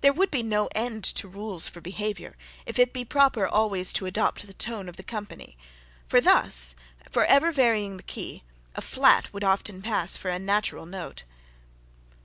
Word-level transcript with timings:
There 0.00 0.12
would 0.12 0.32
be 0.32 0.42
no 0.42 0.68
end 0.74 1.04
to 1.04 1.28
rules 1.28 1.68
for 1.68 1.80
behaviour, 1.80 2.36
if 2.66 2.80
it 2.80 2.92
be 2.92 3.04
proper 3.04 3.46
always 3.46 3.92
to 3.92 4.06
adopt 4.06 4.44
the 4.44 4.52
tone 4.52 4.88
of 4.88 4.96
the 4.96 5.04
company; 5.04 5.56
for 6.08 6.20
thus, 6.20 6.74
for 7.08 7.24
ever 7.26 7.52
varying 7.52 7.96
the 7.96 8.02
key, 8.02 8.42
a 8.74 8.82
FLAT 8.82 9.32
would 9.32 9.44
often 9.44 9.82
pass 9.82 10.16
for 10.16 10.30
a 10.30 10.40
NATURAL 10.40 10.86
note. 10.86 11.22